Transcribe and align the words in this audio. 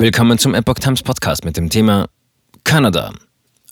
Willkommen 0.00 0.38
zum 0.38 0.54
Epoch 0.54 0.74
Times 0.74 1.02
Podcast 1.02 1.44
mit 1.44 1.56
dem 1.56 1.70
Thema 1.70 2.08
Kanada. 2.62 3.12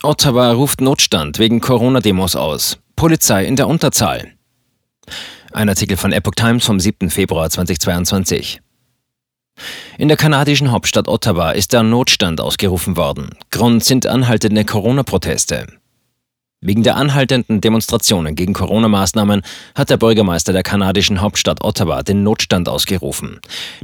Ottawa 0.02 0.50
ruft 0.50 0.80
Notstand 0.80 1.38
wegen 1.38 1.60
Corona-Demos 1.60 2.34
aus. 2.34 2.80
Polizei 2.96 3.44
in 3.44 3.54
der 3.54 3.68
Unterzahl. 3.68 4.32
Ein 5.52 5.68
Artikel 5.68 5.96
von 5.96 6.10
Epoch 6.10 6.34
Times 6.34 6.64
vom 6.64 6.80
7. 6.80 7.10
Februar 7.10 7.48
2022. 7.48 8.60
In 9.98 10.08
der 10.08 10.16
kanadischen 10.16 10.72
Hauptstadt 10.72 11.06
Ottawa 11.06 11.52
ist 11.52 11.72
der 11.72 11.84
Notstand 11.84 12.40
ausgerufen 12.40 12.96
worden. 12.96 13.30
Grund 13.52 13.84
sind 13.84 14.08
anhaltende 14.08 14.64
Corona-Proteste. 14.64 15.68
Wegen 16.66 16.82
der 16.82 16.96
anhaltenden 16.96 17.60
Demonstrationen 17.60 18.34
gegen 18.34 18.52
Corona-Maßnahmen 18.52 19.42
hat 19.76 19.88
der 19.88 19.98
Bürgermeister 19.98 20.52
der 20.52 20.64
kanadischen 20.64 21.20
Hauptstadt 21.20 21.62
Ottawa 21.62 22.02
den 22.02 22.24
Notstand 22.24 22.68
ausgerufen. 22.68 23.38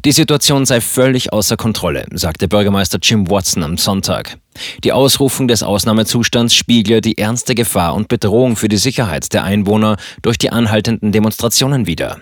Die 0.05 0.11
Situation 0.11 0.67
sei 0.67 0.81
völlig 0.81 1.33
außer 1.33 1.57
Kontrolle, 1.57 2.07
sagte 2.13 2.49
Bürgermeister 2.49 2.99
Jim 3.01 3.31
Watson 3.31 3.63
am 3.63 3.79
Sonntag. 3.79 4.37
Die 4.83 4.91
Ausrufung 4.91 5.47
des 5.47 5.63
Ausnahmezustands 5.63 6.57
spiegle 6.57 7.01
die 7.01 7.19
ernste 7.19 7.55
Gefahr 7.55 7.95
und 7.95 8.09
Bedrohung 8.09 8.57
für 8.57 8.69
die 8.69 8.79
Sicherheit 8.79 9.33
der 9.33 9.45
Einwohner 9.45 9.97
durch 10.21 10.37
die 10.37 10.51
anhaltenden 10.51 11.13
Demonstrationen 11.13 11.87
wider. 11.87 12.19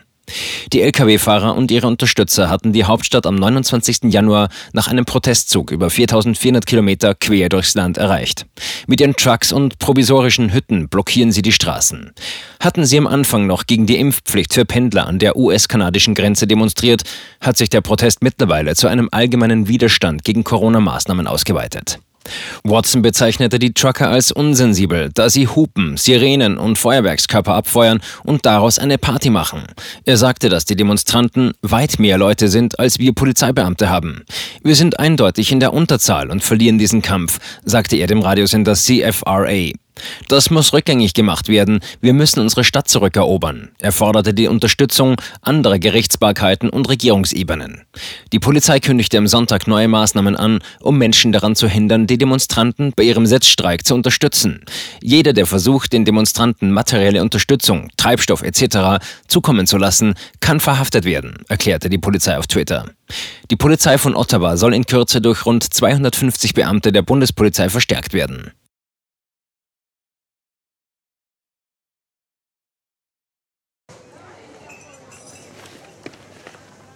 Die 0.73 0.83
Lkw-Fahrer 0.83 1.55
und 1.57 1.71
ihre 1.71 1.87
Unterstützer 1.87 2.49
hatten 2.49 2.73
die 2.73 2.85
Hauptstadt 2.85 3.27
am 3.27 3.37
29. 3.37 4.05
Januar 4.05 4.49
nach 4.73 4.89
einem 4.89 5.05
Protestzug 5.05 5.71
über 5.71 5.91
4400 5.91 6.67
Kilometer 6.67 7.15
quer 7.15 7.49
durchs 7.49 7.75
Land 7.75 7.99
erreicht. 7.99 8.47
Mit 8.87 9.01
ihren 9.01 9.17
Trucks 9.17 9.53
und 9.53 9.79
provisorischen 9.79 10.53
Hütten 10.53 10.89
blockieren 10.89 11.33
sie 11.33 11.43
die 11.43 11.53
Straßen. 11.53 12.13
Hatten 12.61 12.85
sie 12.85 12.99
am 12.99 13.07
Anfang 13.07 13.47
noch 13.47 13.67
gegen 13.67 13.87
die 13.87 13.99
Impfpflicht 13.99 14.55
für 14.55 14.65
Pendler 14.65 15.07
an 15.07 15.19
der 15.19 15.37
US-kanadischen 15.37 16.15
Grenze 16.15 16.47
demonstriert, 16.47 17.03
hat 17.41 17.57
sich 17.57 17.71
der 17.71 17.81
Protest 17.81 18.23
mittlerweile 18.23 18.75
zu 18.75 18.89
einem 18.89 19.09
allgemeinen 19.11 19.69
Widerstand 19.69 20.25
gegen 20.25 20.45
Corona-Maßnahmen 20.45 21.27
ausgeweitet. 21.27 21.99
Watson 22.65 23.03
bezeichnete 23.03 23.59
die 23.59 23.73
Trucker 23.73 24.11
als 24.11 24.33
unsensibel, 24.33 25.11
da 25.15 25.31
sie 25.31 25.49
Hupen, 25.49 25.97
Sirenen 25.97 26.59
und 26.59 26.79
Feuerwerkskörper 26.79 27.55
abfeuern 27.55 28.01
und 28.25 28.47
daraus 28.47 28.79
eine 28.79 28.99
Party 28.99 29.31
machen. 29.31 29.65
Er 30.05 30.17
sagte, 30.17 30.49
dass 30.49 30.65
die 30.65 30.77
Demonstranten 30.77 31.53
weit 31.63 31.99
mehr 31.99 32.19
Leute 32.19 32.49
sind, 32.49 32.79
als 32.79 32.99
wir 32.99 33.15
Polizeibeamte 33.15 33.89
haben. 33.89 34.25
Wir 34.63 34.75
sind 34.75 34.99
eindeutig 34.99 35.53
in 35.53 35.61
der 35.61 35.73
Unterzahl 35.73 36.31
und 36.31 36.43
verlieren 36.43 36.79
diesen 36.79 37.03
Kampf, 37.03 37.39
sagte 37.65 37.97
er 37.97 38.07
dem 38.07 38.21
Radiosender 38.21 38.75
CFRA. 38.75 39.73
Das 40.29 40.51
muss 40.51 40.73
rückgängig 40.73 41.15
gemacht 41.15 41.49
werden. 41.49 41.81
Wir 42.01 42.13
müssen 42.13 42.41
unsere 42.41 42.65
Stadt 42.65 42.89
zurückerobern. 42.89 43.71
Er 43.79 43.93
forderte 43.93 44.35
die 44.35 44.49
Unterstützung 44.49 45.17
anderer 45.43 45.79
Gerichtsbarkeiten 45.79 46.71
und 46.71 46.89
Regierungsebenen. 46.89 47.83
Die 48.33 48.39
Polizei 48.39 48.81
kündigte 48.81 49.19
am 49.19 49.27
Sonntag 49.27 49.67
neue 49.67 49.89
Maßnahmen 49.89 50.37
an, 50.37 50.61
um 50.81 50.99
Menschen 50.99 51.33
daran 51.33 51.57
zu 51.57 51.69
hindern, 51.69 52.07
die 52.07 52.19
Demonstranten 52.19 52.93
bei 52.97 53.05
ihrem 53.05 53.27
Sitzstreik 53.27 53.87
zu 53.87 53.95
unterstützen. 53.95 54.65
Jeder, 55.03 55.33
der 55.33 55.47
versucht, 55.47 55.93
den 55.93 56.05
Demonstranten 56.05 56.71
materielle 56.73 57.23
Unterstützung, 57.23 57.89
Treibstoff 57.97 58.43
etc. 58.43 59.05
zukommen 59.29 59.67
zu 59.67 59.79
lassen, 59.79 60.15
kann 60.41 60.61
verhaftet 60.61 61.05
werden, 61.05 61.39
erklärte 61.49 61.91
die 61.91 61.99
Polizei 61.99 62.39
auf 62.39 62.47
Twitter. 62.47 62.87
Die 63.51 63.57
Polizei 63.57 63.99
von 63.99 64.15
Ottawa 64.15 64.57
soll 64.57 64.75
in 64.75 64.87
Kürze 64.87 65.21
durch 65.21 65.45
rund 65.47 65.65
250 65.65 66.55
Beamte 66.55 66.93
der 66.93 67.03
Bundespolizei 67.03 67.69
verstärkt 67.69 68.13
werden. 68.13 68.53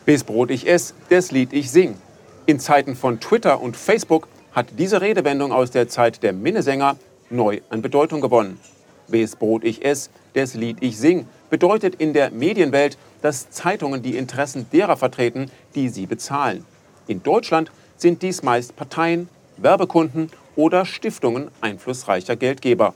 Bis 0.05 0.23
Brot 0.23 0.51
ich 0.51 0.69
ess, 0.69 0.93
das 1.09 1.31
Lied 1.31 1.55
ich 1.55 1.71
sing. 1.71 1.97
In 2.45 2.61
Zeiten 2.61 2.95
von 2.95 3.21
Twitter 3.21 3.63
und 3.63 3.75
Facebook 3.75 4.29
hat 4.53 4.67
diese 4.79 5.01
Redewendung 5.01 5.51
aus 5.51 5.71
der 5.71 5.89
Zeit 5.89 6.23
der 6.23 6.35
Minnesänger 6.35 6.97
neu 7.31 7.61
an 7.71 7.81
Bedeutung 7.81 8.21
gewonnen. 8.21 8.61
Bis 9.09 9.35
Brot 9.35 9.65
ich 9.65 9.83
ess, 9.83 10.11
das 10.35 10.53
Lied 10.53 10.77
ich 10.81 10.99
sing 10.99 11.27
bedeutet 11.49 11.95
in 11.95 12.13
der 12.13 12.31
Medienwelt, 12.31 12.99
dass 13.23 13.49
Zeitungen 13.49 14.03
die 14.03 14.19
Interessen 14.19 14.67
derer 14.73 14.99
vertreten, 14.99 15.51
die 15.75 15.89
sie 15.89 16.05
bezahlen. 16.05 16.67
In 17.07 17.23
Deutschland 17.23 17.71
sind 17.97 18.21
dies 18.21 18.43
meist 18.43 18.77
Parteien, 18.77 19.31
Werbekunden 19.57 20.31
oder 20.55 20.85
Stiftungen 20.85 21.51
einflussreicher 21.63 22.37
Geldgeber. 22.37 22.93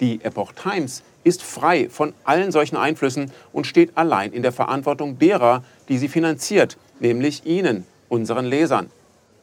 Die 0.00 0.24
Epoch 0.24 0.52
Times 0.52 1.02
ist 1.24 1.42
frei 1.42 1.88
von 1.88 2.14
allen 2.24 2.52
solchen 2.52 2.76
Einflüssen 2.76 3.30
und 3.52 3.66
steht 3.66 3.96
allein 3.96 4.32
in 4.32 4.42
der 4.42 4.52
Verantwortung 4.52 5.18
derer, 5.18 5.64
die 5.88 5.98
sie 5.98 6.08
finanziert, 6.08 6.76
nämlich 7.00 7.46
Ihnen, 7.46 7.86
unseren 8.08 8.46
Lesern. 8.46 8.90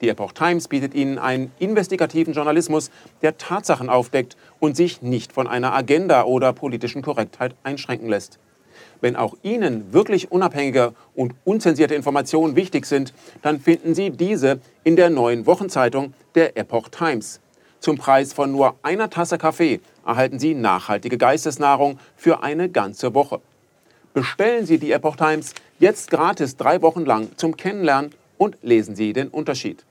Die 0.01 0.09
Epoch 0.09 0.31
Times 0.31 0.67
bietet 0.67 0.93
Ihnen 0.93 1.17
einen 1.17 1.51
investigativen 1.57 2.33
Journalismus, 2.33 2.91
der 3.23 3.37
Tatsachen 3.37 3.89
aufdeckt 3.89 4.37
und 4.59 4.75
sich 4.75 5.01
nicht 5.01 5.33
von 5.33 5.47
einer 5.47 5.73
Agenda 5.73 6.23
oder 6.23 6.53
politischen 6.53 7.01
Korrektheit 7.01 7.55
einschränken 7.63 8.09
lässt. 8.09 8.37
Wenn 9.01 9.15
auch 9.15 9.35
Ihnen 9.41 9.93
wirklich 9.93 10.31
unabhängige 10.31 10.93
und 11.15 11.33
unzensierte 11.45 11.95
Informationen 11.95 12.55
wichtig 12.55 12.85
sind, 12.85 13.13
dann 13.41 13.59
finden 13.59 13.95
Sie 13.95 14.11
diese 14.11 14.59
in 14.83 14.95
der 14.95 15.09
neuen 15.09 15.45
Wochenzeitung 15.45 16.13
der 16.35 16.57
Epoch 16.57 16.89
Times. 16.89 17.39
Zum 17.87 17.97
Preis 17.97 18.33
von 18.33 18.51
nur 18.51 18.75
einer 18.83 19.09
Tasse 19.09 19.37
Kaffee 19.37 19.79
erhalten 20.05 20.39
Sie 20.39 20.53
nachhaltige 20.53 21.17
Geistesnahrung 21.17 21.99
für 22.17 22.43
eine 22.43 22.67
ganze 22.67 23.13
Woche. 23.13 23.39
Bestellen 24.13 24.65
Sie 24.65 24.77
die 24.77 24.91
Epoch 24.91 25.15
Times 25.15 25.53
jetzt 25.79 26.11
gratis 26.11 26.57
drei 26.57 26.81
Wochen 26.81 27.05
lang 27.05 27.29
zum 27.37 27.55
Kennenlernen 27.55 28.11
und 28.37 28.57
lesen 28.61 28.97
Sie 28.97 29.13
den 29.13 29.29
Unterschied. 29.29 29.85